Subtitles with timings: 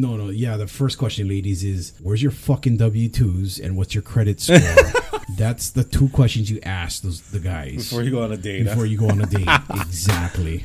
[0.00, 0.56] No, no, yeah.
[0.56, 4.58] The first question, ladies, is where's your fucking W twos and what's your credit score?
[5.36, 8.64] That's the two questions you ask those the guys Before you go on a date.
[8.64, 9.46] before you go on a date.
[9.74, 10.64] exactly.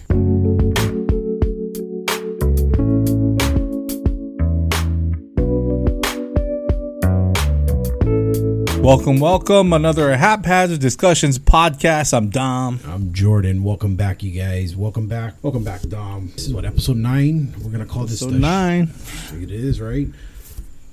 [8.86, 9.74] Welcome, welcome.
[9.74, 12.16] Another Haphazard Discussions podcast.
[12.16, 12.80] I'm Dom.
[12.86, 13.64] I'm Jordan.
[13.64, 14.76] Welcome back, you guys.
[14.76, 15.34] Welcome back.
[15.42, 16.30] Welcome back, Dom.
[16.36, 17.56] This is what episode nine.
[17.64, 18.94] We're gonna call this So the nine.
[19.34, 20.08] It is right.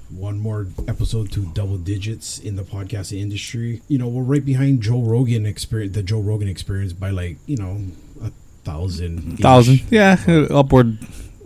[0.09, 3.83] One more episode to double digits in the podcast industry.
[3.89, 7.59] You know, we're right behind Joe Rogan experience, the Joe Rogan experience by like you
[7.59, 7.79] know
[8.25, 8.33] a
[8.65, 9.83] thousand, Thousand.
[9.91, 10.17] Yeah,
[10.51, 10.97] upward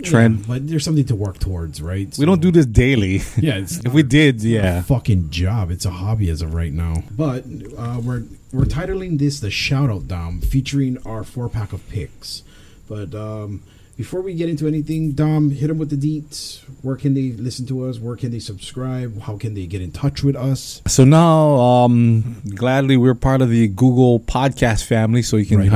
[0.02, 0.40] trend.
[0.40, 2.14] Yeah, but there's something to work towards, right?
[2.18, 3.22] We don't do this daily.
[3.36, 4.82] Yeah, it's if we did, yeah.
[4.82, 5.70] fucking job.
[5.70, 7.04] It's a hobby as of right now.
[7.10, 7.44] But
[7.76, 12.42] uh, we're we're titling this the shout out Dom, featuring our four pack of picks.
[12.88, 13.62] But um,
[13.96, 16.62] before we get into anything, Dom, hit them with the deets.
[16.82, 17.98] Where can they listen to us?
[17.98, 19.22] Where can they subscribe?
[19.22, 20.82] How can they get in touch with us?
[20.86, 25.70] So now, um, gladly we're part of the Google Podcast family, so you can Right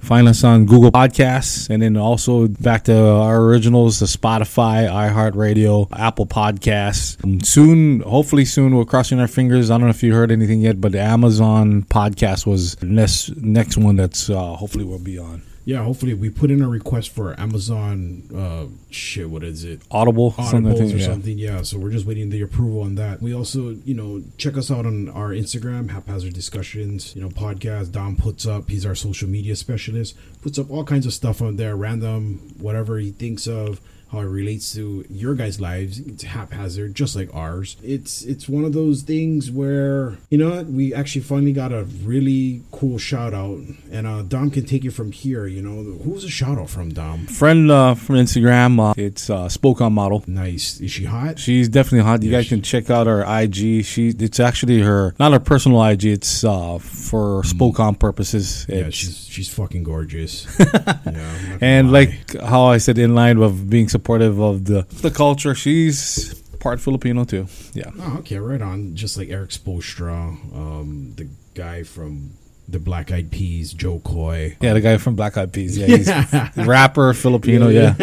[0.00, 5.88] find us on Google Podcasts, and then also back to our originals, the Spotify, iHeartRadio,
[5.92, 7.22] Apple Podcasts.
[7.22, 9.70] Um, soon, hopefully soon, we're crossing our fingers.
[9.70, 13.36] I don't know if you heard anything yet, but the Amazon podcast was the next
[13.36, 17.10] next one that's uh, hopefully we'll be on Yeah, hopefully we put in a request
[17.10, 18.22] for Amazon.
[18.34, 19.82] Uh, shit, what is it?
[19.90, 20.66] Audible, something.
[20.66, 21.04] Or yeah.
[21.04, 21.36] something.
[21.36, 23.20] Yeah, so we're just waiting the approval on that.
[23.20, 27.92] We also, you know, check us out on our Instagram, Haphazard Discussions, you know, podcast.
[27.92, 31.56] Dom puts up, he's our social media specialist, puts up all kinds of stuff on
[31.56, 33.78] there, random, whatever he thinks of.
[34.10, 37.76] How it relates to your guys' lives, it's haphazard, just like ours.
[37.82, 41.84] It's it's one of those things where you know what we actually finally got a
[42.02, 43.58] really cool shout out,
[43.90, 45.46] and uh, Dom can take it from here.
[45.46, 47.26] You know, who's a shout out from Dom?
[47.26, 50.24] Friend uh, from Instagram, uh, it's uh, Spocom Model.
[50.26, 51.38] Nice, is she hot?
[51.38, 52.22] She's definitely hot.
[52.22, 53.84] You Yeah, guys she- can check out her IG.
[53.84, 56.06] She it's actually her not her personal IG.
[56.06, 58.64] It's uh, for Spocom purposes.
[58.70, 60.46] Yeah, she's she's fucking gorgeous.
[60.58, 60.66] yeah,
[61.04, 61.98] I'm not gonna and lie.
[62.06, 66.80] like how I said, in line of being supportive of the the culture, she's part
[66.80, 67.46] Filipino too.
[67.74, 68.94] Yeah, oh, okay, right on.
[68.94, 70.14] Just like Erik Spoelstra,
[70.54, 72.32] um, the guy from
[72.68, 74.56] the Black Eyed Peas, Jo Koy.
[74.60, 75.76] yeah, the guy from Black Eyed Peas.
[75.76, 76.08] Yeah, he's
[76.66, 77.68] rapper Filipino.
[77.68, 77.94] Yeah,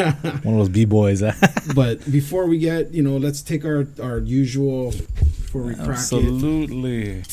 [0.44, 1.24] one of those b boys.
[1.76, 5.92] But before we get, you know, let's take our our usual before we crack it.
[5.92, 7.24] Absolutely.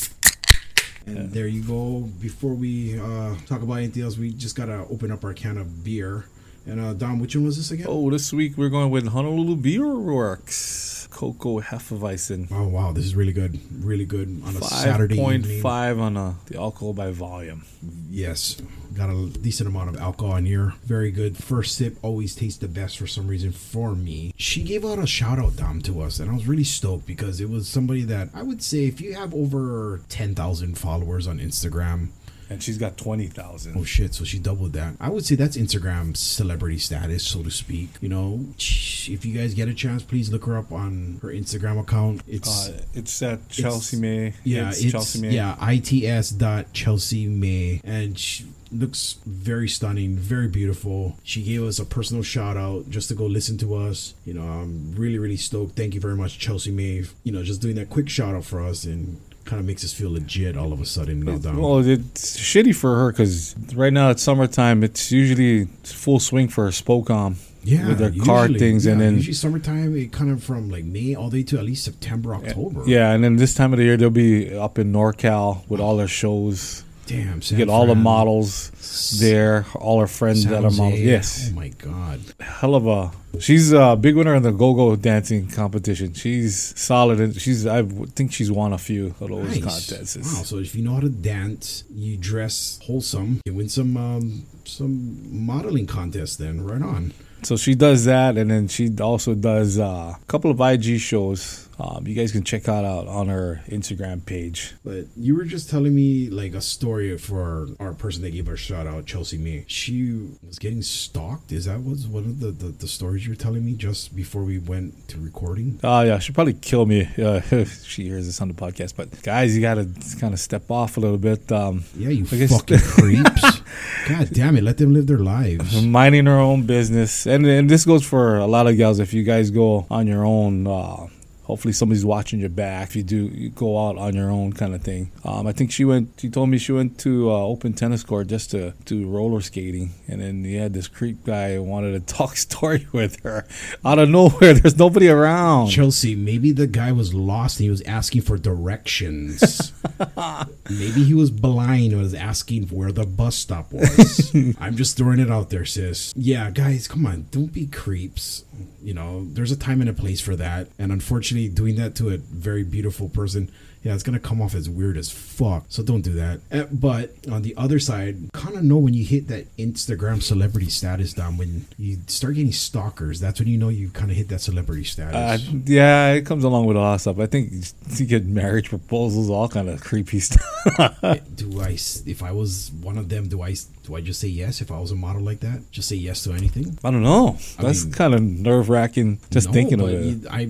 [1.05, 2.09] And there you go.
[2.21, 5.83] Before we uh, talk about anything else, we just gotta open up our can of
[5.83, 6.25] beer.
[6.65, 7.87] And uh, Dom, which one was this again?
[7.89, 12.47] Oh, this week we're going with Honolulu Beer Works Cocoa Hefeweizen.
[12.51, 13.59] Oh, wow, this is really good.
[13.83, 15.61] Really good on a Five Saturday point evening.
[15.61, 17.65] five on uh, the alcohol by volume.
[18.09, 18.61] Yes,
[18.93, 20.73] got a decent amount of alcohol in here.
[20.85, 21.35] Very good.
[21.35, 24.33] First sip always tastes the best for some reason for me.
[24.37, 27.41] She gave out a shout out Dom to us, and I was really stoked because
[27.41, 31.39] it was somebody that I would say if you have over ten thousand followers on
[31.39, 32.07] Instagram.
[32.53, 33.75] And she's got twenty thousand.
[33.77, 34.13] Oh shit!
[34.13, 34.95] So she doubled that.
[34.99, 37.89] I would say that's Instagram celebrity status, so to speak.
[38.01, 41.79] You know, if you guys get a chance, please look her up on her Instagram
[41.79, 42.21] account.
[42.27, 44.33] It's Uh, it's at Chelsea May.
[44.43, 45.31] yeah, it's, it's, Chelsea May.
[45.31, 51.15] yeah, its dot Chelsea May, and she looks very stunning, very beautiful.
[51.23, 54.15] She gave us a personal shout out just to go listen to us.
[54.25, 55.75] You know, I'm really, really stoked.
[55.75, 57.03] Thank you very much, Chelsea May.
[57.23, 59.93] You know, just doing that quick shout out for us and kind of makes us
[59.93, 61.19] feel legit all of a sudden.
[61.21, 61.55] No doubt.
[61.55, 64.83] Well, it's shitty for her because right now it's summertime.
[64.83, 69.33] It's usually full swing for Spocom yeah, with their car usually- things, and then usually
[69.33, 72.83] summertime, it kind of from like May all the way to at least September, October.
[72.85, 75.97] yeah, and then this time of the year they'll be up in NorCal with all
[75.97, 76.82] their shows.
[77.05, 77.35] Damn.
[77.35, 78.71] You San get all the models
[79.19, 80.99] there, all her friends San that are models.
[80.99, 82.19] Yes, Oh my god.
[82.39, 83.11] hell of a.
[83.39, 86.13] She's a big winner in the go-go dancing competition.
[86.13, 87.65] She's solid, and she's.
[87.65, 90.17] I think she's won a few of those contests.
[90.17, 90.43] Wow!
[90.43, 95.45] So if you know how to dance, you dress wholesome, you win some um, some
[95.45, 96.37] modeling contest.
[96.37, 97.11] Then right on.
[97.41, 101.62] So she does that, and then she also does uh, a couple of IG shows.
[101.79, 104.73] Um, you guys can check that out on her Instagram page.
[104.83, 108.53] But you were just telling me like a story for our person that gave her
[108.53, 109.65] a shout out, Chelsea May.
[109.67, 111.51] She was getting stalked.
[111.51, 114.43] Is that was one of the, the, the stories you were telling me just before
[114.43, 115.79] we went to recording?
[115.83, 118.95] Oh yeah, she'll probably kill me uh, if she hears this on the podcast.
[118.95, 119.87] But guys, you gotta
[120.19, 121.51] kind of step off a little bit.
[121.51, 123.61] Um, Yeah, you fucking creeps.
[124.07, 125.81] God damn it, let them live their lives.
[125.85, 128.99] minding her own business, and and this goes for a lot of gals.
[128.99, 130.67] If you guys go on your own.
[130.67, 131.07] Uh,
[131.43, 134.73] hopefully somebody's watching your back if you do you go out on your own kind
[134.73, 135.11] of thing.
[135.23, 136.09] Um, I think she went.
[136.17, 139.93] She told me she went to uh, open tennis court just to do roller skating,
[140.07, 143.45] and then he had this creep guy who wanted to talk story with her
[143.85, 144.53] out of nowhere.
[144.53, 145.69] There's nobody around.
[145.69, 149.71] Chelsea, maybe the guy was lost and he was asking for directions.
[150.69, 154.33] maybe he was blind and was asking where the bus stop was.
[154.59, 156.13] I'm just throwing it out there, sis.
[156.15, 158.45] Yeah, guys, come on, don't be creeps.
[158.81, 160.69] You know, there's a time and a place for that.
[160.77, 163.51] And unfortunately, doing that to a very beautiful person,
[163.83, 165.65] yeah, it's gonna come off as weird as fuck.
[165.69, 166.39] So don't do that.
[166.51, 170.69] Uh, But on the other side, kind of know when you hit that Instagram celebrity
[170.69, 174.29] status down, when you start getting stalkers, that's when you know you kind of hit
[174.29, 175.15] that celebrity status.
[175.15, 177.19] Uh, yeah, it comes along with a lot of stuff.
[177.19, 177.51] I think
[177.97, 180.99] you get marriage proposals, all kind of creepy stuff.
[181.35, 181.77] do I?
[182.05, 183.55] if I was one of them do I?
[183.83, 186.23] do I just say yes if I was a model like that just say yes
[186.23, 187.37] to anything I don't know.
[187.59, 190.25] I That's kind of nerve wracking just No, thinking of it.
[190.31, 190.49] I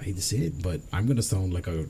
[0.00, 1.84] I hate to say it but I'm gonna sound like a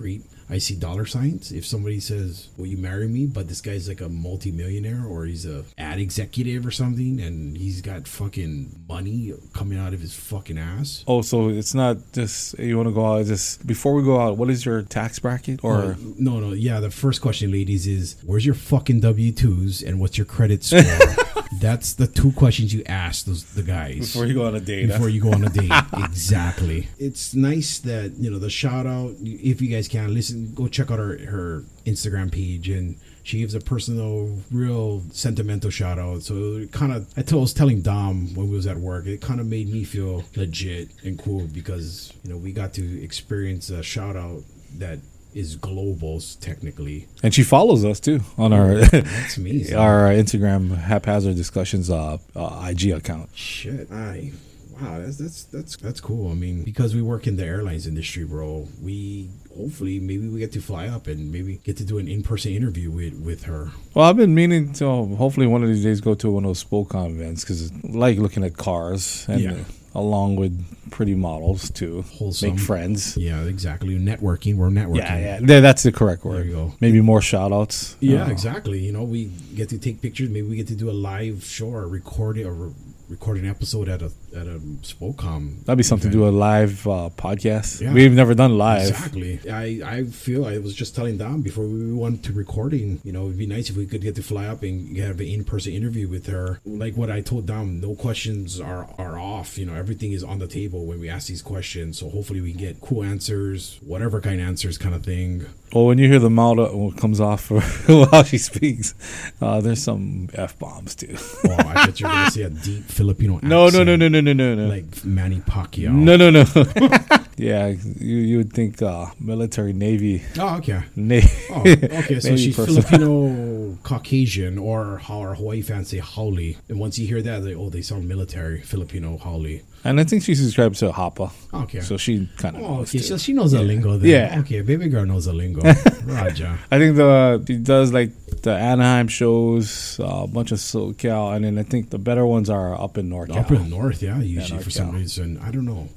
[0.00, 3.86] creep I see dollar signs if somebody says will you marry me but this guy's
[3.88, 9.32] like a multimillionaire or he's a ad executive or something and he's got fucking money
[9.52, 13.04] coming out of his fucking ass Oh, so it's not just you want to go
[13.04, 13.26] out.
[13.26, 15.60] Just before we go out, what is your tax bracket?
[15.62, 16.80] Or Uh, no, no, yeah.
[16.80, 20.80] The first question, ladies, is where's your fucking W twos and what's your credit score?
[21.60, 24.86] That's the two questions you ask those the guys before you go on a date?
[24.88, 25.70] before you go on a date.
[26.04, 26.88] exactly.
[26.98, 29.14] It's nice that you know the shout out.
[29.20, 32.96] If you guys can listen, go check out her her Instagram page and.
[33.22, 36.22] She gives a personal, real sentimental shout out.
[36.22, 39.06] So it kind of, I told, I was telling Dom when we was at work,
[39.06, 43.04] it kind of made me feel legit and cool because you know we got to
[43.04, 44.42] experience a shout out
[44.78, 45.00] that
[45.34, 47.06] is global technically.
[47.22, 49.76] and she follows us too on our That's amazing.
[49.86, 53.30] our Instagram haphazard discussions uh, uh, IG account.
[53.34, 54.32] Shit, I
[54.80, 56.30] wow, that's that's that's that's cool.
[56.30, 60.52] I mean, because we work in the airlines industry, bro, we hopefully maybe we get
[60.52, 63.70] to fly up and maybe get to do an in-person interview with with her.
[63.94, 64.84] Well, I've been meaning to
[65.16, 68.44] hopefully one of these days go to one of those Spocom events because like looking
[68.44, 69.50] at cars and Yeah.
[69.52, 70.54] uh, along with
[70.92, 72.02] pretty models too.
[72.02, 72.50] Wholesome.
[72.50, 73.16] Make friends.
[73.16, 73.98] Yeah, exactly.
[73.98, 74.98] Networking, we're networking.
[74.98, 76.72] Yeah, yeah, that's the correct word There you go.
[76.80, 77.96] Maybe more shout outs.
[77.98, 78.78] Yeah, exactly.
[78.78, 80.30] You know, we get to take pictures.
[80.30, 82.72] Maybe we get to do a live show or record it or re-
[83.08, 85.64] record an episode at a at a Spocom.
[85.64, 87.80] That'd be something to do a live uh, podcast.
[87.80, 87.92] Yeah.
[87.92, 88.88] We've never done live.
[88.88, 89.40] Exactly.
[89.50, 93.26] I, I feel I was just telling Dom before we went to recording, you know,
[93.26, 95.72] it'd be nice if we could get to fly up and have an in person
[95.72, 96.60] interview with her.
[96.64, 99.58] Like what I told Dom, no questions are, are off.
[99.58, 101.98] You know, everything is on the table when we ask these questions.
[101.98, 105.46] So hopefully we get cool answers, whatever kind of answers kind of thing.
[105.72, 107.50] Well, when you hear the mouth what comes off
[107.88, 108.94] while she speaks,
[109.40, 111.16] uh, there's some f bombs too.
[111.44, 113.50] Oh, I bet you're gonna see a deep Filipino accent.
[113.50, 114.66] No, no, no, no, no, no, no, no.
[114.66, 114.68] no.
[114.68, 115.92] Like Manny Pacquiao.
[115.92, 116.44] no, no, no.
[117.36, 120.22] yeah, you you would think uh, military navy.
[120.38, 120.82] Oh, okay.
[120.96, 121.28] Navy.
[121.50, 122.20] Oh, okay.
[122.20, 122.82] So she's person.
[122.82, 126.56] Filipino Caucasian, or how our Hawaii fans say haole.
[126.68, 129.60] And once you hear that, they oh, they sound military Filipino haole.
[129.84, 131.32] and I think she subscribes to Hapa.
[131.64, 131.80] Okay.
[131.80, 132.98] So she kind of Oh, okay.
[132.98, 134.10] So she knows the lingo then.
[134.10, 134.40] Yeah.
[134.40, 135.62] Okay, baby girl knows the lingo.
[136.04, 136.58] Raja.
[136.70, 138.10] I think the she does like
[138.42, 142.48] the Anaheim shows, uh, a bunch of SoCal, and then I think the better ones
[142.50, 143.36] are up in NorCal.
[143.36, 144.20] Up in north, yeah.
[144.20, 145.88] Usually for some reason, I don't know.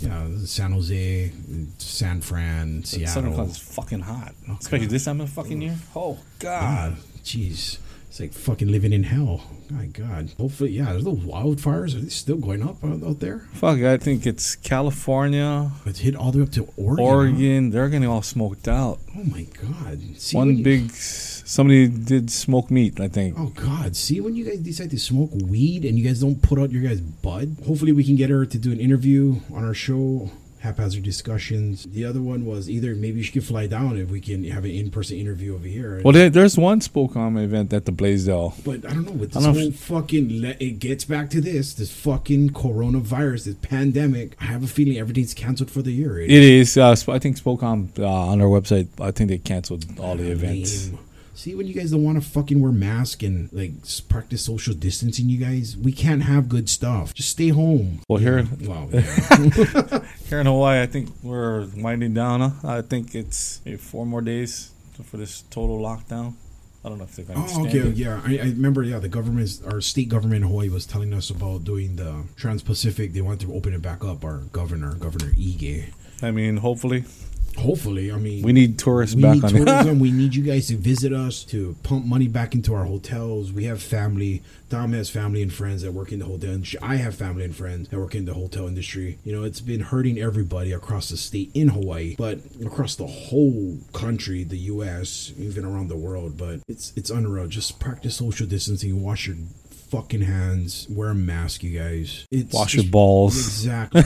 [0.00, 1.30] Yeah, San Jose,
[1.78, 3.40] San Fran, Southern Seattle.
[3.46, 5.76] Is fucking hot, especially this time of the fucking year.
[5.94, 6.96] Oh God!
[7.24, 7.78] Jeez.
[8.08, 9.40] It's like fucking living in hell.
[9.70, 10.30] My God.
[10.38, 10.92] Hopefully, yeah.
[10.92, 11.96] There's those wildfires.
[11.96, 13.46] Are they still going up out, out there?
[13.54, 17.06] Fuck, I think it's California, It's hit all the way up to Oregon.
[17.06, 17.10] huh?
[17.10, 17.70] Oregon.
[17.70, 18.98] They're getting all smoked out.
[19.16, 19.98] Oh my God.
[20.18, 20.90] See One big,
[21.56, 22.98] somebody did smoke meat.
[23.00, 23.34] I think.
[23.38, 23.94] Oh God!
[23.96, 26.82] See when you guys decide to smoke weed and you guys don't put out your
[26.88, 27.56] guys' bud.
[27.66, 30.30] Hopefully, we can get her to do an interview on our show.
[30.62, 31.82] Haphazard discussions.
[31.90, 34.70] The other one was either maybe she could fly down if we can have an
[34.70, 36.00] in-person interview over here.
[36.04, 38.54] Well, there, there's one Spocom event at the Blaisdell.
[38.64, 40.40] but I don't know with I this don't know whole if- fucking.
[40.40, 44.36] Le- it gets back to this this fucking coronavirus, this pandemic.
[44.40, 46.20] I have a feeling everything's canceled for the year.
[46.20, 46.76] It is.
[46.78, 48.86] Uh, I think Spocom uh, on their website.
[49.00, 50.90] I think they canceled all the events.
[51.34, 53.72] See, when you guys don't want to fucking wear masks and like
[54.08, 57.14] practice social distancing, you guys, we can't have good stuff.
[57.14, 58.00] Just stay home.
[58.08, 60.04] Well, here, Well, yeah.
[60.28, 62.40] here in Hawaii, I think we're winding down.
[62.42, 62.68] Huh?
[62.68, 64.70] I think it's maybe four more days
[65.04, 66.34] for this total lockdown.
[66.84, 68.20] I don't know if they're going to Oh, okay, yeah.
[68.24, 71.64] I, I remember, yeah, the government, our state government in Hawaii was telling us about
[71.64, 73.12] doing the Trans Pacific.
[73.12, 74.24] They wanted to open it back up.
[74.24, 75.92] Our governor, Governor Ige.
[76.20, 77.04] I mean, hopefully,
[77.58, 79.98] Hopefully, I mean, We need tourists we back need on tourism.
[79.98, 83.52] we need you guys to visit us to pump money back into our hotels.
[83.52, 84.42] We have family.
[84.68, 86.78] Dom has family and friends that work in the hotel industry.
[86.82, 89.18] I have family and friends that work in the hotel industry.
[89.22, 93.78] You know, it's been hurting everybody across the state in Hawaii, but across the whole
[93.92, 96.36] country, the U.S., even around the world.
[96.38, 97.46] But it's it's unreal.
[97.48, 99.02] Just practice social distancing.
[99.02, 99.36] Wash your
[99.90, 100.86] fucking hands.
[100.88, 102.26] Wear a mask, you guys.
[102.30, 103.36] It's Wash your balls.
[103.36, 104.02] Exactly.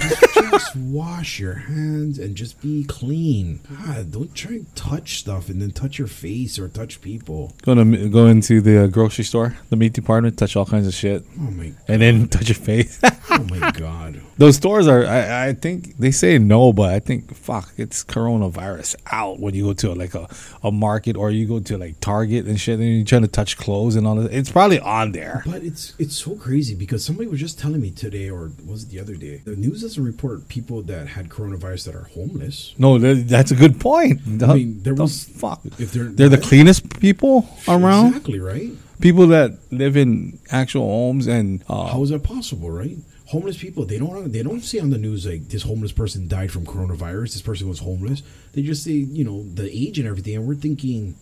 [0.51, 3.61] Just, wash your hands and just be clean.
[3.69, 7.55] God, don't try and touch stuff and then touch your face or touch people.
[7.63, 11.25] Gonna go into the uh, grocery store, the meat department, touch all kinds of shit,
[11.39, 13.01] Oh my, and then touch your face.
[13.31, 14.21] oh my God.
[14.39, 18.97] Those stores are, I, I think they say no, but I think fuck, it's coronavirus
[19.11, 20.29] out when you go to like a,
[20.63, 23.57] a market or you go to like Target and shit, and you're trying to touch
[23.57, 24.33] clothes and all that.
[24.33, 25.43] It's probably on there.
[25.47, 28.91] But it's it's so crazy because somebody was just telling me today, or was it
[28.91, 29.43] the other day?
[29.45, 32.75] The news doesn't report people that had coronavirus that are homeless.
[32.79, 34.21] No, that's a good point.
[34.43, 35.61] I mean, there The was fuck.
[35.79, 38.09] if they're They're the cleanest people around.
[38.09, 38.71] Exactly right.
[39.01, 42.97] People that live in actual homes and uh, How is that possible, right?
[43.27, 46.53] Homeless people, they don't they don't say on the news like this homeless person died
[46.53, 47.33] from coronavirus.
[47.33, 48.23] This person was homeless.
[48.53, 51.17] They just say you know the age and everything, and we're thinking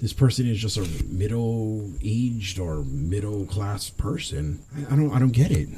[0.00, 4.60] this person is just a middle aged or middle class person.
[4.76, 5.68] I, I don't I don't get it.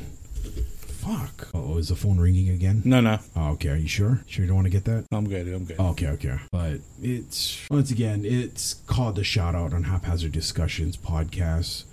[1.06, 1.48] Fuck.
[1.54, 2.82] Oh, is the phone ringing again?
[2.84, 3.68] no, no, Oh, okay.
[3.70, 4.22] Are you sure?
[4.26, 5.04] Sure you don't want to get that?
[5.12, 5.46] I'm good.
[5.46, 5.76] I'm good.
[5.78, 6.36] Oh, okay, okay.
[6.50, 11.84] But it's once again, it's called the shout out on Haphazard Discussions podcast.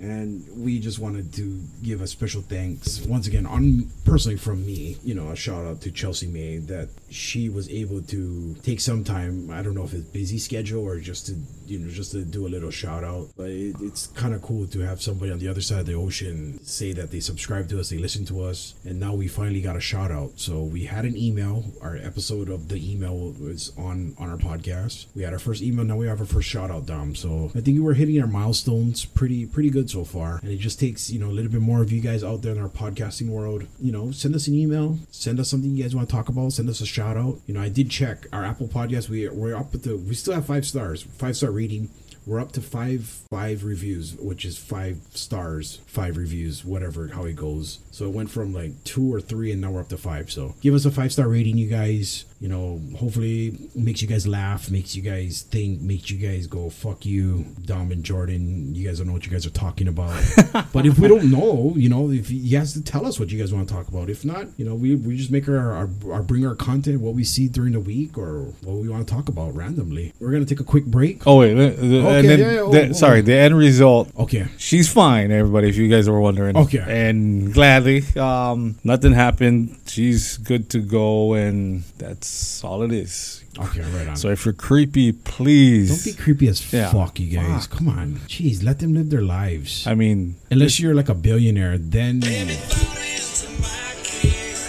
[0.00, 4.96] And we just wanted to give a special thanks once again on personally from me,
[5.02, 9.04] you know, a shout out to Chelsea May that she was able to take some
[9.04, 9.50] time.
[9.50, 11.36] I don't know if it's busy schedule or just to
[11.66, 13.28] you know just to do a little shout out.
[13.36, 15.94] But it, it's kind of cool to have somebody on the other side of the
[15.94, 19.60] ocean say that they subscribe to us, they listen to us, and now we finally
[19.60, 20.32] got a shout out.
[20.36, 21.64] So we had an email.
[21.80, 25.06] Our episode of the email was on on our podcast.
[25.14, 25.84] We had our first email.
[25.84, 27.14] Now we have our first shout out, Dom.
[27.14, 30.38] So I think we're hitting our milestones pretty pretty good so far.
[30.42, 32.52] And it just takes you know a little bit more of you guys out there
[32.52, 33.64] in our podcasting world.
[33.80, 34.98] You know, send us an email.
[35.10, 36.52] Send us something you guys want to talk about.
[36.52, 37.38] Send us a shout out.
[37.46, 39.08] You know, I did check our Apple podcast.
[39.08, 41.90] We we're up at the we still have five stars, five star rating.
[42.26, 47.36] We're up to five five reviews, which is five stars, five reviews, whatever how it
[47.36, 47.78] goes.
[47.90, 50.30] So it went from like two or three, and now we're up to five.
[50.30, 52.26] So give us a five star rating, you guys.
[52.40, 56.70] You know, hopefully makes you guys laugh, makes you guys think, makes you guys go
[56.70, 58.74] fuck you, Dom and Jordan.
[58.74, 60.22] You guys don't know what you guys are talking about.
[60.72, 63.38] but if we don't know, you know, if you guys to tell us what you
[63.40, 64.08] guys want to talk about.
[64.08, 67.14] If not, you know, we, we just make our, our, our bring our content what
[67.14, 70.12] we see during the week or what we want to talk about randomly.
[70.20, 71.26] We're gonna take a quick break.
[71.26, 73.18] Oh wait, the, the- Okay, and then yeah, yeah, the- oh, sorry.
[73.18, 73.22] oh.
[73.22, 74.10] The end result.
[74.16, 74.46] Okay.
[74.58, 75.68] She's fine, everybody.
[75.68, 76.56] If you guys were wondering.
[76.56, 76.84] Okay.
[76.86, 79.76] And gladly, um, nothing happened.
[79.86, 82.27] She's good to go, and that's
[82.64, 83.42] all it is.
[83.58, 84.16] Okay, right on.
[84.16, 85.88] So if you're creepy, please.
[86.04, 86.90] Don't be creepy as Yeah.
[86.92, 87.66] fuck, you guys.
[87.66, 87.78] Fuck.
[87.78, 88.20] Come on.
[88.28, 89.86] Jeez, let them live their lives.
[89.86, 92.22] I mean, Unless you're like a billionaire, then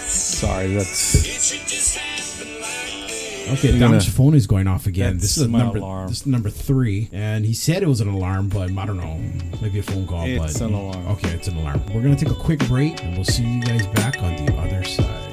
[0.08, 0.74] sorry.
[0.74, 1.26] That's
[3.52, 3.70] okay.
[3.70, 5.14] You're Dom's gonna- phone is going off again.
[5.14, 5.78] That's This is my number.
[5.78, 6.08] alarm.
[6.08, 9.18] This is number three, and he said it was an alarm, but I don't know.
[9.60, 10.24] Maybe a phone call.
[10.26, 11.06] It's but an alarm.
[11.08, 11.82] Okay, it's an alarm.
[11.94, 14.84] We're gonna take a quick break, and we'll see you guys back on the other
[14.84, 15.29] side.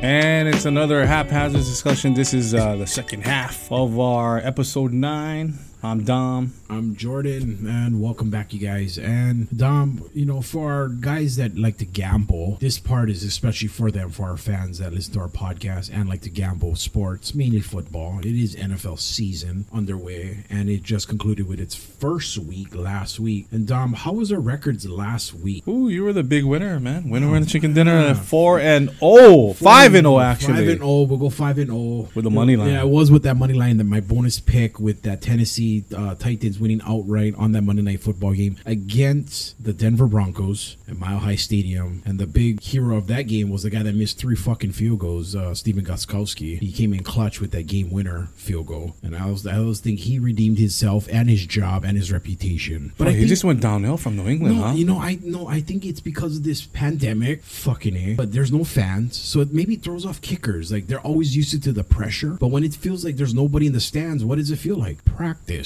[0.00, 2.14] And it's another haphazard discussion.
[2.14, 5.54] This is uh, the second half of our episode nine.
[5.80, 6.54] I'm Dom.
[6.68, 8.98] I'm Jordan, and welcome back, you guys.
[8.98, 13.68] And Dom, you know, for our guys that like to gamble, this part is especially
[13.68, 17.32] for them, for our fans that listen to our podcast and like to gamble sports,
[17.32, 18.18] mainly football.
[18.18, 23.46] It is NFL season underway, and it just concluded with its first week last week.
[23.52, 25.66] And Dom, how was our records last week?
[25.68, 27.08] Ooh, you were the big winner, man.
[27.08, 30.54] Winner oh, in the chicken dinner at four and oh, five and oh actually.
[30.54, 32.72] Five and oh, we'll go five and oh With the money line.
[32.72, 33.76] Yeah, it was with that money line.
[33.76, 38.00] That my bonus pick with that Tennessee uh, Titans winning outright on that Monday Night
[38.00, 42.02] Football game against the Denver Broncos at Mile High Stadium.
[42.04, 45.00] And the big hero of that game was the guy that missed three fucking field
[45.00, 46.58] goals, uh, Stephen Gostkowski.
[46.58, 49.80] He came in clutch with that game winner field goal, and I was I was
[49.80, 52.92] think he redeemed himself and his job and his reputation.
[52.98, 54.72] But I Oh, he just went downhill from New England, no, huh?
[54.74, 58.16] you know, I no, I think it's because of this pandemic, fucking it.
[58.16, 60.70] But there's no fans, so it maybe throws off kickers.
[60.70, 63.72] Like they're always used to the pressure, but when it feels like there's nobody in
[63.72, 65.04] the stands, what does it feel like?
[65.04, 65.57] Practice.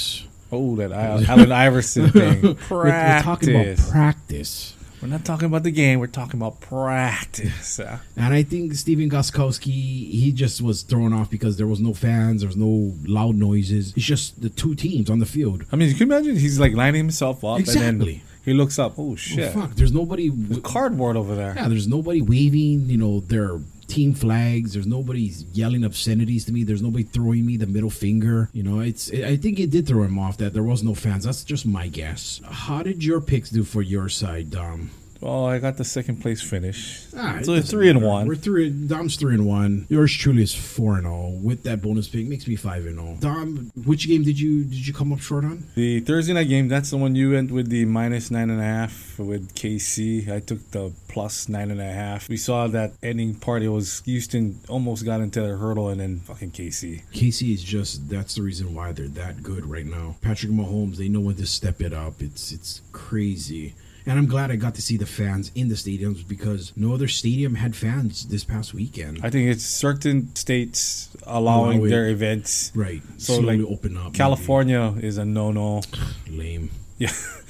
[0.51, 2.43] Oh, that I- Allen Iverson thing.
[2.43, 2.71] We're, Practice.
[2.71, 4.75] we're talking about practice.
[5.01, 5.99] We're not talking about the game.
[5.99, 7.81] We're talking about practice.
[7.81, 11.93] Uh, And I think Stephen Gostkowski, he just was thrown off because there was no
[11.93, 13.93] fans, there was no loud noises.
[13.97, 15.65] It's just the two teams on the field.
[15.73, 18.13] I mean, you can imagine he's like lining himself up, and Exactly.
[18.15, 18.97] then He looks up.
[18.99, 19.53] Oh Oh, shit!
[19.53, 20.29] fuck, there's nobody.
[20.29, 21.55] There's cardboard over there.
[21.57, 23.59] Yeah, there's nobody waving, you know, their
[23.93, 24.73] team flags.
[24.73, 26.65] There's nobody yelling obscenities to me.
[26.65, 28.49] There's nobody throwing me the middle finger.
[28.53, 29.13] You know, it's.
[29.13, 31.25] I think it did throw him off that there was no fans.
[31.25, 32.41] That's just my guess.
[32.45, 34.91] How did your picks do for your side, Dom?
[35.23, 37.05] Well, I got the second place finish.
[37.17, 38.26] Ah, so doesn't three and one.
[38.26, 38.71] We're three.
[38.71, 39.87] Dom's three and one.
[39.88, 41.38] Yours truly is four and all.
[41.41, 43.14] With that bonus pick, makes me five and all.
[43.21, 45.69] Dom, which game did you did you come up short on?
[45.76, 48.64] The Thursday night game, that's the one you went with the minus nine and a
[48.64, 50.29] half with KC.
[50.29, 52.29] I took the plus nine and a half.
[52.29, 53.62] We saw that ending part.
[53.62, 57.05] It was Houston almost got into the hurdle and then fucking KC.
[57.12, 60.17] KC is just that's the reason why they're that good right now.
[60.21, 62.21] Patrick Mahomes, they know when to step it up.
[62.21, 63.75] It's it's crazy.
[64.07, 67.09] And I'm glad I got to see the fans in the stadiums because no other
[67.09, 69.21] stadium had fans this past weekend.
[69.23, 72.73] I think it's certain states allowing Allow their events.
[72.75, 73.03] right.
[73.19, 74.15] So, Slowly like, open up.
[74.15, 75.83] California is a no-no.
[76.29, 76.71] Lame.
[76.99, 77.11] Yeah.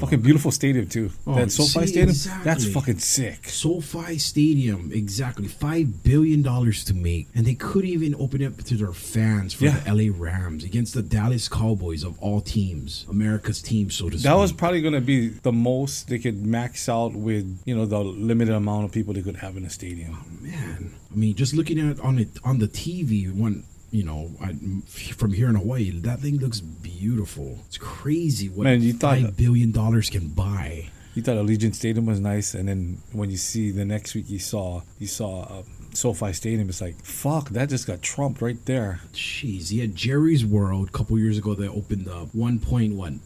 [0.00, 1.10] Fucking beautiful stadium too.
[1.26, 2.44] Oh, that SoFi see, Stadium, exactly.
[2.44, 3.48] that's fucking sick.
[3.48, 8.76] SoFi Stadium, exactly five billion dollars to make, and they couldn't even open it to
[8.76, 9.80] their fans for Yeah.
[9.80, 14.24] the LA Rams against the Dallas Cowboys of all teams, America's team, so to speak.
[14.24, 17.86] That was probably going to be the most they could max out with, you know,
[17.86, 20.18] the limited amount of people they could have in a stadium.
[20.20, 20.94] Oh, man.
[21.12, 24.54] I mean, just looking at it on it on the TV, when you know, I,
[24.88, 27.58] from here in Hawaii, that thing looks beautiful.
[27.68, 30.90] It's crazy what Man, you thought- five billion dollars can buy.
[31.14, 34.40] You thought Allegiant Stadium was nice, and then when you see the next week, you
[34.40, 36.68] saw you saw uh, SoFi Stadium.
[36.68, 38.98] It's like fuck, that just got trumped right there.
[39.12, 41.54] Jeez, had Jerry's World a couple years ago.
[41.54, 43.20] They opened up one point one.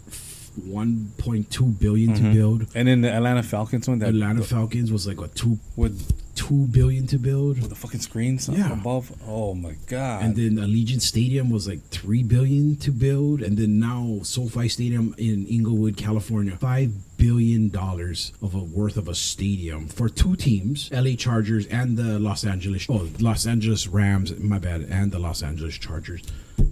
[0.59, 2.67] 1.2 billion to build.
[2.75, 6.67] And then the Atlanta Falcons one that Atlanta Falcons was like a two with two
[6.79, 8.73] billion to build, the fucking screens Yeah.
[8.73, 9.05] above.
[9.27, 10.23] Oh my god!
[10.25, 15.15] and then Allegiant Stadium was like three billion to build, and then now SoFi Stadium
[15.19, 20.89] in Inglewood, California, five billion dollars of a worth of a stadium for two teams,
[20.93, 25.43] LA Chargers and the Los Angeles oh Los Angeles Rams, my bad, and the Los
[25.43, 26.23] Angeles Chargers.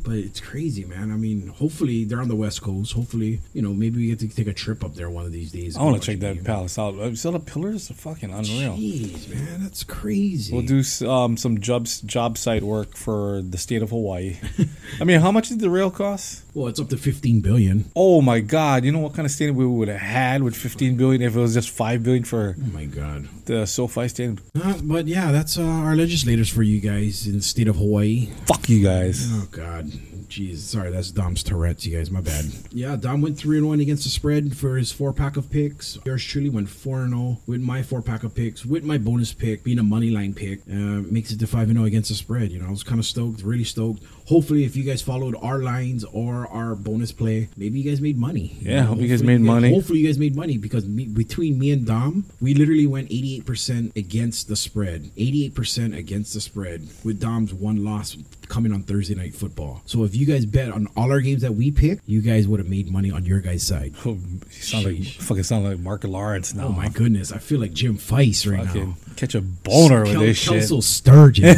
[0.05, 1.11] But it's crazy, man.
[1.11, 2.93] I mean, hopefully they're on the West Coast.
[2.93, 5.51] Hopefully, you know, maybe we get to take a trip up there one of these
[5.53, 5.77] days.
[5.77, 6.45] I want to check that game.
[6.45, 6.95] palace out.
[6.99, 8.77] Uh, So the pillars are fucking unreal.
[8.77, 10.53] Jeez, man, that's crazy.
[10.53, 14.37] We'll do um, some jobs job site work for the state of Hawaii.
[15.01, 16.43] I mean, how much did the rail cost?
[16.55, 17.85] Well, it's up to fifteen billion.
[17.95, 18.85] Oh my god!
[18.85, 21.39] You know what kind of stadium we would have had with 15 billion if it
[21.41, 23.29] was just 5 billion for Oh my god.
[23.45, 24.39] the SoFi Stadium?
[24.59, 28.31] Uh, but yeah, that's uh, our legislators for you guys in the state of Hawaii.
[28.47, 29.29] Fuck you guys.
[29.31, 32.11] Oh God, jeez, sorry, that's Dom's Tourette's, you guys.
[32.11, 32.45] My bad.
[32.71, 35.99] Yeah, Dom went three and one against the spread for his four pack of picks.
[36.05, 39.33] Yours truly went four and zero with my four pack of picks, with my bonus
[39.33, 40.61] pick being a money line pick.
[40.71, 42.51] Uh, makes it to five and zero against the spread.
[42.53, 44.03] You know, I was kind of stoked, really stoked.
[44.27, 48.19] Hopefully, if you guys followed our lines or our bonus play, maybe you guys made
[48.19, 48.57] money.
[48.61, 49.73] Yeah, hope you guys made money.
[49.73, 53.95] Hopefully, you guys made money because me, between me and Dom, we literally went 88%
[53.97, 55.11] against the spread.
[55.17, 58.17] 88% against the spread with Dom's one loss
[58.49, 59.83] coming on Thursday night football.
[59.87, 62.61] So if you guys bet on all our games that we pick, you guys would
[62.61, 63.95] have made money on your guys' side.
[64.05, 66.67] Oh, you sound like fucking sound like Mark Lawrence now.
[66.67, 68.97] Oh my goodness, I feel like Jim Feist right Fucking now.
[69.17, 70.53] catch a boner with Kel- this shit.
[70.55, 71.57] Kelso Sturgeon.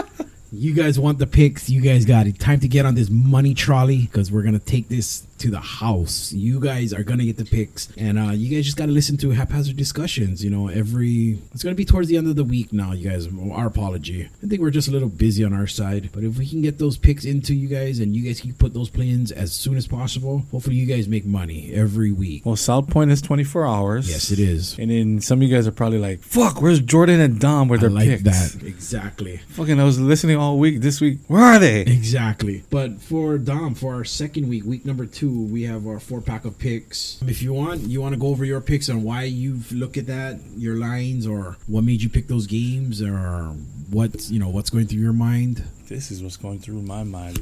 [0.52, 1.68] you guys want the picks?
[1.68, 2.38] You guys got it.
[2.38, 6.32] Time to get on this money trolley because we're gonna take this to the house.
[6.32, 9.30] You guys are gonna get the picks, and uh, you guys just gotta listen to
[9.30, 10.44] haphazard discussions.
[10.44, 12.92] You know, every it's gonna be towards the end of the week now.
[12.92, 14.28] You guys, our apology.
[14.42, 16.78] I think we're just a little busy on our side, but if we can get
[16.78, 19.86] those picks into you guys, and you guys can put those plans as soon as
[19.86, 22.44] possible, hopefully you guys make money every week.
[22.44, 24.08] Well, South Point is 24 hours.
[24.10, 24.78] Yes, it is.
[24.78, 27.80] And then some of you guys are probably like, fuck, where's Jordan and Dom with
[27.80, 28.22] I their like picks?
[28.22, 29.38] that exactly.
[29.50, 30.80] Fucking, I was listening all week.
[30.80, 31.80] This week, where are they?
[31.82, 32.62] Exactly.
[32.70, 36.44] But for Dom, for our second week, week number two, we have our four pack
[36.44, 37.20] of picks.
[37.26, 40.06] If you want, you want to go over your picks and why you've looked at
[40.06, 43.54] that, your lines, or what made you pick those games, or
[43.90, 45.64] what you know, what's going through your mind.
[45.88, 47.40] This is what's going through my mind.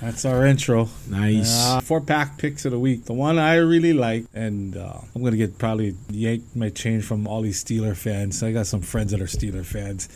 [0.00, 0.88] That's our intro.
[1.08, 1.66] Nice.
[1.66, 3.06] Uh, four pack picks of the week.
[3.06, 7.26] The one I really like, and uh, I'm gonna get probably yank my change from
[7.26, 8.42] all these Steeler fans.
[8.42, 10.08] I got some friends that are Steeler fans.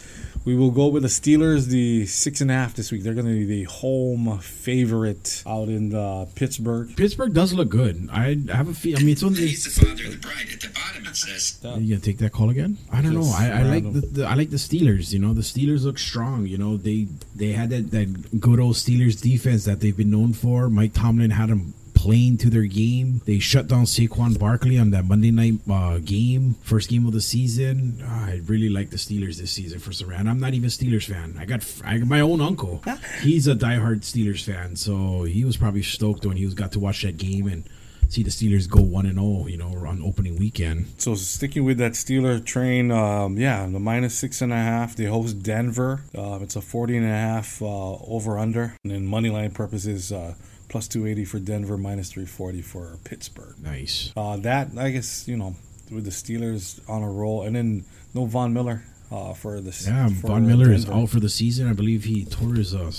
[0.44, 3.02] We will go with the Steelers, the six and a half this week.
[3.02, 6.94] They're gonna be the home favorite out in uh, Pittsburgh.
[6.96, 8.08] Pittsburgh does look good.
[8.10, 8.98] I have a feel.
[8.98, 9.46] I mean, it's only.
[9.46, 10.46] He's the father of the bride.
[10.52, 12.78] At the bottom it says, Are You gonna take that call again?
[12.90, 13.30] I don't know.
[13.34, 15.12] I, I like the, the I like the Steelers.
[15.12, 16.46] You know, the Steelers look strong.
[16.46, 20.32] You know, they they had that, that good old Steelers defense that they've been known
[20.32, 20.68] for.
[20.68, 23.20] Mike Tomlin had them playing to their game.
[23.26, 27.20] They shut down Saquon Barkley on that Monday night uh, game, first game of the
[27.20, 28.02] season.
[28.04, 30.26] Ah, I really like the Steelers this season for some reason.
[30.26, 31.36] I'm not even a Steelers fan.
[31.38, 32.82] I got I got my own uncle.
[33.20, 36.80] He's a diehard Steelers fan, so he was probably stoked when he was got to
[36.80, 37.64] watch that game and
[38.10, 39.46] see the Steelers go one and zero.
[39.46, 40.86] You know, on opening weekend.
[40.98, 44.96] So sticking with that Steeler train, um, yeah, the minus six and a half.
[44.96, 46.02] They host Denver.
[46.16, 48.76] Uh, it's a 40 and a half uh, over under.
[48.84, 50.34] And then money line purposes, uh,
[50.68, 53.54] plus 280 for Denver, minus 340 for Pittsburgh.
[53.60, 54.12] Nice.
[54.16, 55.56] Uh, that I guess you know
[55.90, 60.08] with the Steelers on a roll, and then no Von Miller uh, for the Yeah,
[60.08, 61.68] for Von Miller is out for the season.
[61.68, 62.92] I believe he tore his uh,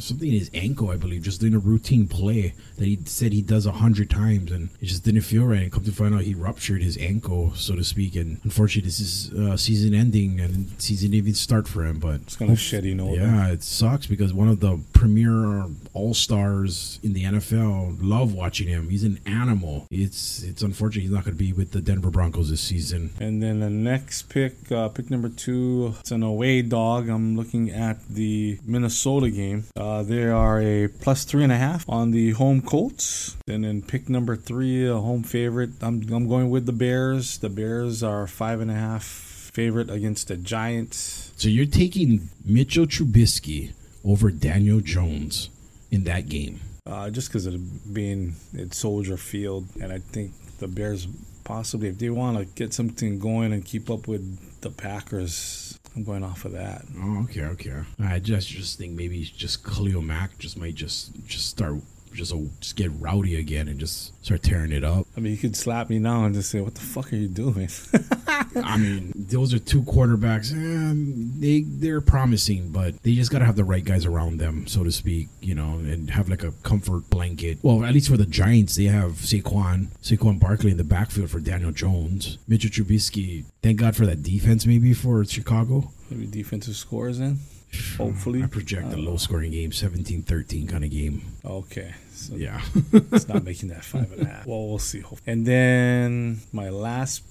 [0.00, 0.90] something in his ankle.
[0.90, 4.50] I believe just doing a routine play that he said he does a hundred times,
[4.52, 5.62] and it just didn't feel right.
[5.62, 8.16] And come to find out, he ruptured his ankle, so to speak.
[8.16, 11.98] And unfortunately, this is uh, season ending, and season didn't even start for him.
[11.98, 13.14] But It's gonna shed you know.
[13.14, 18.68] yeah, it sucks because one of the premier all stars in the NFL love watching
[18.68, 18.88] him.
[18.90, 19.86] He's an animal.
[19.90, 23.10] It's it's unfortunate he's not going to be with the Denver Broncos this season.
[23.20, 27.08] And then the next pick, uh, pick number two, it's an away dog.
[27.08, 29.64] I'm looking at the Minnesota game.
[29.76, 33.36] Uh, they are a plus three and a half on the home Colts.
[33.48, 35.70] And then pick number three, a home favorite.
[35.82, 37.38] I'm, I'm going with the Bears.
[37.38, 41.32] The Bears are five and a half favorite against the Giants.
[41.36, 43.72] So you're taking Mitchell Trubisky
[44.04, 45.50] over Daniel Jones
[45.90, 46.60] in that game.
[46.86, 51.08] Uh, just because of being at Soldier Field, and I think the Bears
[51.44, 56.02] possibly, if they want to get something going and keep up with the Packers, I'm
[56.02, 56.84] going off of that.
[56.98, 57.82] Oh, okay, okay.
[58.02, 61.76] I just just think maybe just Khalil Mack just might just just start
[62.12, 65.06] just uh, just get rowdy again and just start tearing it up.
[65.16, 67.28] I mean, you could slap me now and just say, "What the fuck are you
[67.28, 67.68] doing?"
[68.64, 70.52] I mean, those are two quarterbacks.
[70.52, 70.94] eh,
[71.40, 74.92] they they're promising, but they just gotta have the right guys around them, so to
[74.92, 75.28] speak.
[75.40, 77.58] You know, and have like a comfort blanket.
[77.62, 81.40] Well, at least for the Giants, they have Saquon, Saquon Barkley in the backfield for
[81.40, 83.44] Daniel Jones, Mitchell Trubisky.
[83.62, 85.90] Thank God for that defense, maybe for Chicago.
[86.10, 87.38] Maybe defensive scores in.
[87.98, 91.22] Hopefully, I project a low scoring game, 17-13 kind of game.
[91.44, 92.60] Okay, so Yeah.
[92.92, 94.46] it's not making that five and a half.
[94.46, 95.02] Well, we'll see.
[95.26, 97.22] And then my last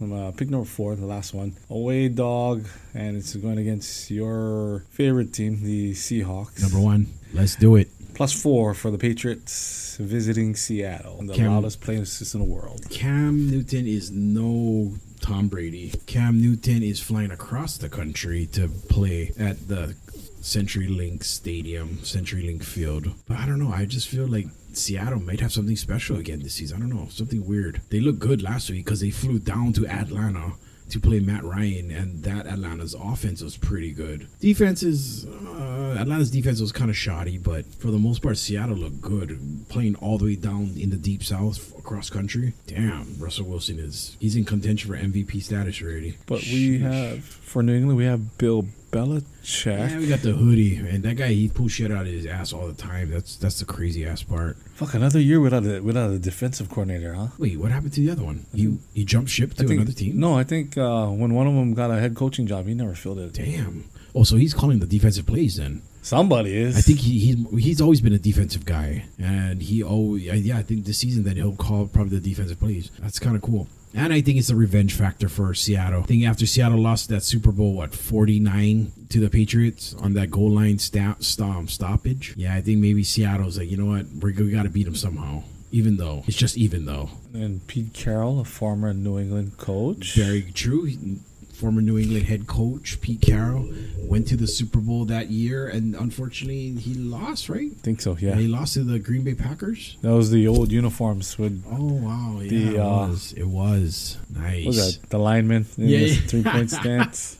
[0.00, 5.32] uh, pick number four, the last one, away dog, and it's going against your favorite
[5.32, 6.62] team, the Seahawks.
[6.62, 7.88] Number one, let's do it.
[8.14, 12.86] plus four for the Patriots visiting Seattle, the Cam- loudest places in the world.
[12.90, 15.92] Cam Newton is no Tom Brady.
[16.06, 19.94] Cam Newton is flying across the country to play at the
[20.40, 23.08] CenturyLink Stadium, CenturyLink Field.
[23.26, 23.72] But I don't know.
[23.72, 24.46] I just feel like
[24.78, 26.76] Seattle might have something special again this season.
[26.78, 27.08] I don't know.
[27.10, 27.80] Something weird.
[27.90, 30.52] They looked good last week because they flew down to Atlanta
[30.90, 34.26] to play Matt Ryan, and that Atlanta's offense was pretty good.
[34.40, 38.76] Defense is uh, Atlanta's defense was kind of shoddy, but for the most part, Seattle
[38.76, 39.38] looked good.
[39.68, 42.54] Playing all the way down in the deep south across country.
[42.66, 46.16] Damn, Russell Wilson is he's in contention for MVP status already.
[46.26, 49.90] But we have for New England, we have Bill Belichick.
[49.90, 52.52] Yeah, we got the hoodie, and that guy he pulls shit out of his ass
[52.52, 53.10] all the time.
[53.10, 54.56] That's that's the crazy ass part.
[54.74, 57.28] Fuck, another year without a without a defensive coordinator, huh?
[57.38, 58.46] Wait, what happened to the other one?
[58.54, 60.18] He he jumped ship to think, another team.
[60.18, 62.94] No, I think uh, when one of them got a head coaching job, he never
[62.94, 63.32] filled it.
[63.34, 63.84] Damn.
[64.14, 65.82] Oh, so he's calling the defensive plays then.
[66.02, 66.76] Somebody is.
[66.76, 70.62] I think he, he's he's always been a defensive guy, and he always yeah I
[70.62, 72.90] think this season that he'll call probably the defensive plays.
[72.98, 73.68] That's kind of cool.
[73.94, 76.02] And I think it's a revenge factor for Seattle.
[76.02, 80.14] I think after Seattle lost that Super Bowl, what forty nine to the Patriots on
[80.14, 82.34] that goal line stop, stop um, stoppage.
[82.36, 84.94] Yeah, I think maybe Seattle's like you know what we're, we got to beat them
[84.94, 85.42] somehow.
[85.70, 90.14] Even though it's just even though and Pete Carroll, a former New England coach.
[90.14, 90.84] very true.
[90.84, 91.18] He-
[91.58, 93.68] Former New England head coach Pete Carroll
[94.02, 97.48] went to the Super Bowl that year, and unfortunately he lost.
[97.48, 97.70] Right?
[97.72, 98.16] I think so.
[98.20, 99.96] Yeah, And he lost to the Green Bay Packers.
[100.02, 102.38] that was the old uniforms with Oh wow!
[102.40, 103.34] Yeah, The, it uh, was.
[103.36, 104.66] It was nice.
[104.66, 106.20] was that the lineman in Yeah, the yeah.
[106.28, 107.38] three point stance.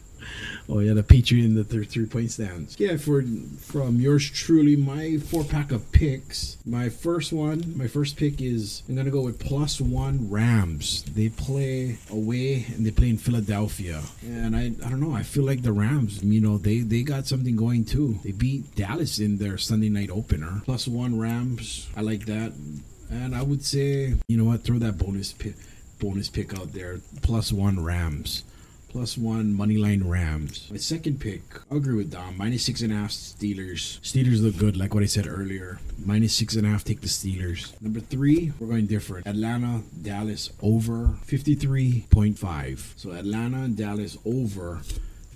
[0.71, 2.79] Oh yeah, the Patriot in the th- three point stands.
[2.79, 3.23] Yeah, for
[3.59, 6.59] from yours truly, my four pack of picks.
[6.67, 11.05] My first one, my first pick is I'm gonna go with plus one Rams.
[11.05, 15.15] They play away and they play in Philadelphia, and I I don't know.
[15.15, 18.19] I feel like the Rams, you know, they they got something going too.
[18.23, 20.61] They beat Dallas in their Sunday night opener.
[20.67, 21.89] Plus one Rams.
[21.97, 22.53] I like that,
[23.11, 25.55] and I would say you know what, throw that bonus pick
[25.99, 27.01] bonus pick out there.
[27.23, 28.45] Plus one Rams
[28.89, 30.69] plus one moneyline Rams.
[30.71, 32.37] My second pick, I'll agree with Dom.
[32.37, 34.01] Minus six and a half Steelers.
[34.01, 35.79] Steelers look good, like what I said earlier.
[36.05, 37.81] Minus six and a half, take the Steelers.
[37.83, 39.27] Number three, we're going different.
[39.27, 42.99] Atlanta, Dallas over 53.5.
[42.99, 44.81] So Atlanta and Dallas over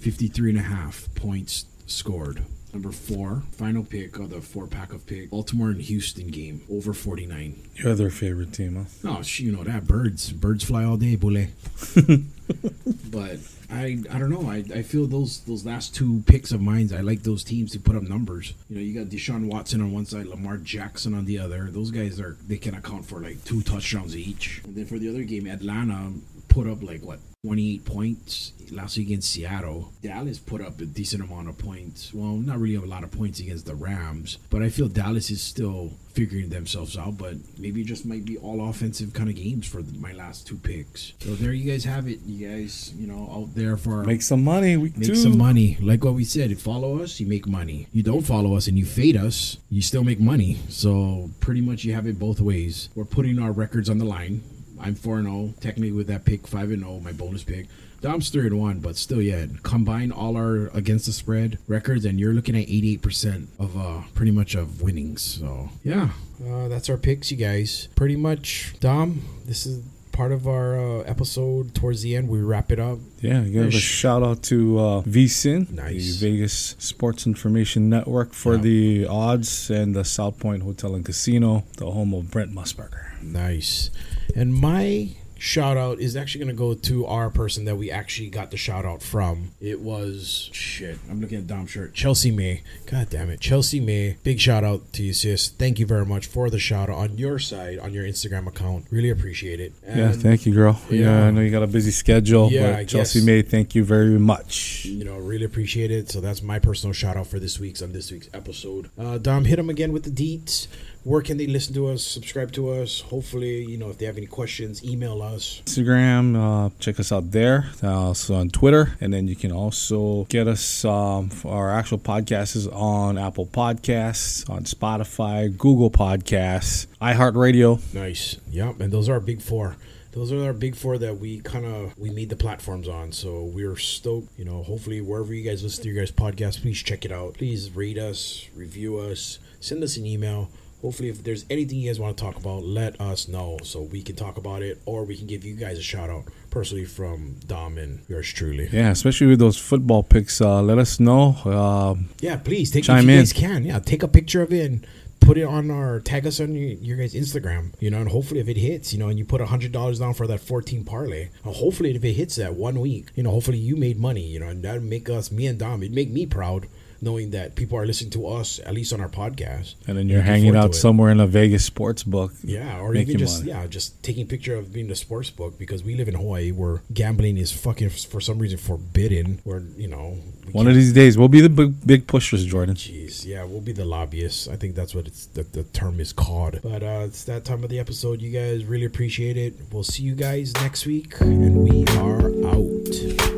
[0.00, 2.42] 53 and a half points scored.
[2.72, 5.28] Number four, final pick of the four pack of pick.
[5.28, 7.68] Baltimore and Houston game over 49.
[7.74, 9.10] Your other favorite team, huh?
[9.10, 11.48] Oh, you know that birds, birds fly all day, bule.
[13.10, 13.38] but
[13.70, 14.50] I, I don't know.
[14.50, 16.90] I, I feel those those last two picks of mine.
[16.96, 18.54] I like those teams to put up numbers.
[18.70, 21.68] You know, you got Deshaun Watson on one side, Lamar Jackson on the other.
[21.70, 24.62] Those guys are they can account for like two touchdowns each.
[24.64, 26.12] And then for the other game, Atlanta
[26.48, 29.92] put up like what 28 points last week against Seattle.
[30.00, 32.14] Dallas put up a decent amount of points.
[32.14, 35.42] Well, not really a lot of points against the Rams, but I feel Dallas is
[35.42, 37.18] still figuring themselves out.
[37.18, 40.46] But maybe it just might be all offensive kind of games for the, my last
[40.46, 41.14] two picks.
[41.18, 42.20] So there you guys have it.
[42.24, 44.76] You guys, you know, out there for Make some money.
[44.76, 45.16] Week Make two.
[45.16, 45.76] some money.
[45.80, 47.88] Like what we said, if follow us, you make money.
[47.92, 50.60] You don't follow us and you fade us, you still make money.
[50.68, 52.88] So pretty much you have it both ways.
[52.94, 54.42] We're putting our records on the line.
[54.82, 57.66] I'm 4 0, technically with that pick, 5 0, my bonus pick.
[58.00, 62.18] Dom's 3 and 1, but still, yeah, combine all our against the spread records, and
[62.18, 65.22] you're looking at 88% of uh, pretty much of winnings.
[65.22, 66.10] So, yeah,
[66.44, 67.86] uh, that's our picks, you guys.
[67.94, 72.28] Pretty much, Dom, this is part of our uh, episode towards the end.
[72.28, 72.98] We wrap it up.
[73.20, 76.18] Yeah, give a shout out to uh, VSIN, Nice.
[76.20, 78.62] the Vegas Sports Information Network, for Yeah.
[78.62, 83.22] the odds and the South Point Hotel and Casino, the home of Brent Musburger.
[83.22, 83.90] Nice.
[84.34, 88.30] And my shout out is actually going to go to our person that we actually
[88.30, 89.50] got the shout out from.
[89.60, 90.98] It was shit.
[91.10, 91.94] I'm looking at Dom shirt.
[91.94, 92.62] Chelsea May.
[92.86, 93.40] God damn it.
[93.40, 94.18] Chelsea May.
[94.22, 95.48] Big shout out to you, sis.
[95.48, 98.86] Thank you very much for the shout out on your side, on your Instagram account.
[98.92, 99.72] Really appreciate it.
[99.84, 100.80] yeah, thank you, girl.
[100.88, 101.00] Yeah.
[101.00, 101.24] yeah.
[101.26, 103.26] I know you got a busy schedule, Yeah, but Chelsea guess.
[103.26, 104.84] May, thank you very much.
[104.84, 106.08] You know, really appreciate it.
[106.08, 108.90] So that's my personal shout out for this week's on this week's episode.
[108.96, 110.68] Uh, Dom, hit him again with the deets.
[111.04, 113.00] Where can they listen to us, subscribe to us?
[113.00, 115.60] Hopefully, you know, if they have any questions, email us.
[115.66, 117.70] Instagram, uh, check us out there.
[117.82, 120.84] Uh, also on Twitter, and then you can also get us.
[120.84, 127.80] Um, our actual podcast is on Apple Podcasts, on Spotify, Google Podcasts, iHeartRadio.
[127.92, 128.36] Nice.
[128.50, 128.80] Yep.
[128.80, 129.76] And those are our big four.
[130.12, 133.12] Those are our big four that we kind of we made the platforms on.
[133.12, 134.28] So we're stoked.
[134.38, 137.34] You know, hopefully wherever you guys listen to your guys' podcast, please check it out.
[137.34, 140.50] Please rate us, review us, send us an email.
[140.82, 144.02] Hopefully, if there's anything you guys want to talk about, let us know so we
[144.02, 147.36] can talk about it, or we can give you guys a shout out personally from
[147.46, 148.68] Dom and yours truly.
[148.72, 150.40] Yeah, especially with those football picks.
[150.40, 151.36] Uh, let us know.
[151.46, 153.18] Um Yeah, please take Chime if you in.
[153.20, 153.64] guys can.
[153.64, 154.86] Yeah, take a picture of it and
[155.20, 157.72] put it on our tag us on your, your guys' Instagram.
[157.78, 160.00] You know, and hopefully if it hits, you know, and you put a hundred dollars
[160.00, 163.30] down for that fourteen parlay, and hopefully if it hits that one week, you know,
[163.30, 164.26] hopefully you made money.
[164.26, 166.66] You know, and that'd make us, me and Dom, it'd make me proud
[167.02, 169.74] knowing that people are listening to us at least on our podcast.
[169.86, 172.32] and then you're hanging out somewhere in a Vegas sports book.
[172.44, 173.50] Yeah, or even just money.
[173.50, 176.82] yeah, just taking picture of being the sports book because we live in Hawaii where
[176.94, 179.40] gambling is fucking for some reason forbidden.
[179.44, 180.16] Where you know
[180.52, 182.74] One of these days, we'll be the big, big pushers, Jordan.
[182.76, 184.48] Jeez, yeah, we'll be the lobbyists.
[184.48, 186.60] I think that's what it's the, the term is called.
[186.62, 188.20] But uh, it's that time of the episode.
[188.20, 189.54] You guys really appreciate it.
[189.72, 193.31] We'll see you guys next week, and we are out.